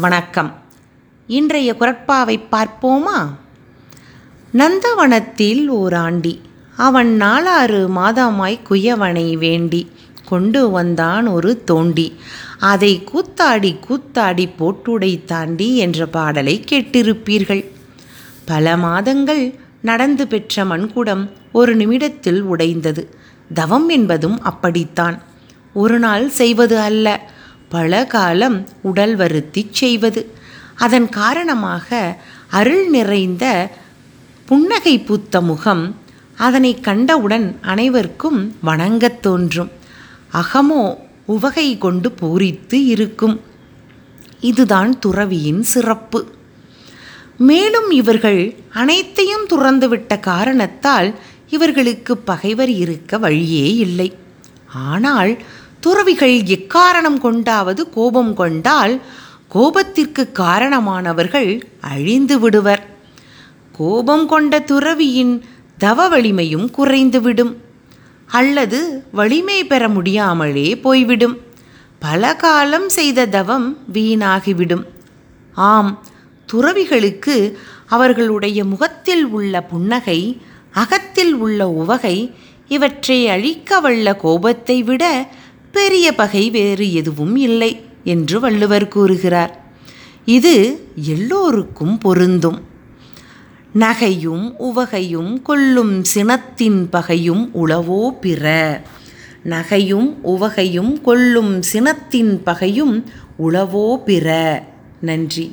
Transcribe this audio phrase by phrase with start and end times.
[0.00, 0.54] வணக்கம்.
[1.26, 3.28] இன்றைய குரட்பாவை பார்ப்போமா?
[4.52, 6.40] நந்தவனத்தில் ஓராண்டி.
[6.76, 9.90] அவன் நாலாறு மாதமாய் குயவனை வேண்டி
[10.28, 12.14] கொண்டு வந்தான் ஒரு தோண்டி.
[12.58, 17.64] அதை கூத்தாடி கூத்தாடி போட்டுடை தாண்டி என்ற பாடலை கேட்டிருப்பீர்கள்.
[18.44, 23.14] பல மாதங்கள் நடந்து பெற்ற மண்குடம் ஒரு நிமிடத்தில் உடைந்தது.
[23.54, 25.22] தவம் என்பதும் அப்படித்தான்.
[25.74, 27.34] ஒரு நாள் செய்வது அல்ல.
[27.68, 30.30] பல காலம் உடல் வருத்திச் செய்வது.
[30.74, 32.16] அதன் காரணமாக
[32.50, 33.70] அருள் நிறைந்த
[34.44, 35.96] புன்னகை பூத்த முகம்
[36.36, 39.70] அதனை கண்டவுடன் அனைவருக்கும் வணங்கத் தோன்றும்.
[40.32, 43.40] அகமோ உவகை கொண்டு பூரித்து இருக்கும்.
[44.40, 46.34] இதுதான் துறவியின் சிறப்பு.
[47.38, 54.14] மேலும் இவர்கள் அனைத்தையும் துறந்துவிட்ட காரணத்தால் இவர்களுக்கு பகைவர் இருக்க வழியே இல்லை.
[54.66, 55.42] ஆனால்
[55.86, 59.00] துறவிகள் எக்காரணம் கொண்டாவது கோபம் கொண்டால்
[59.54, 62.82] கோபத்திற்கு காரணமானவர்கள் அழிந்து விடுவர்.
[63.72, 65.44] கோபம் கொண்ட துறவியின்
[65.78, 67.52] தவ வலிமையும் குறைந்துவிடும்
[68.26, 71.36] அல்லது வலிமை பெற முடியாமலே போய்விடும்.
[71.98, 74.84] பல காலம் செய்த தவம் வீணாகிவிடும்.
[75.54, 76.04] ஆம்
[76.46, 80.40] துறவிகளுக்கு அவர்களுடைய முகத்தில் உள்ள புன்னகை
[80.72, 82.34] அகத்தில் உள்ள உவகை
[82.68, 85.28] இவற்றை அழிக்க வல்ல கோபத்தை விட
[85.76, 87.72] பெரிய பகை வேறு எதுவும் இல்லை
[88.04, 89.52] என்று வள்ளுவர் கூறுகிறார்.
[90.24, 90.54] இது
[90.94, 92.60] எல்லோருக்கும் பொருந்தும்.
[93.78, 98.44] நகையும் உவகையும் கொல்லும் சினத்தின் பகையும் உளவோ பிற.
[99.44, 103.04] நகையும் உவகையும் கொல்லும் சினத்தின் பகையும்
[103.38, 104.26] உளவோ பிற.
[105.00, 105.52] நன்றி.